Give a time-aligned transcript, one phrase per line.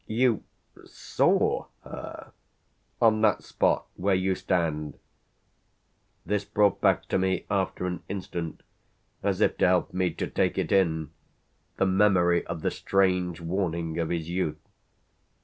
[0.07, 0.41] "You
[0.83, 2.31] 'saw' her?"
[2.99, 4.97] "On that spot where you stand."
[6.25, 8.63] This brought back to me after an instant,
[9.21, 11.11] as if to help me to take it in,
[11.77, 14.57] the memory of the strange warning of his youth.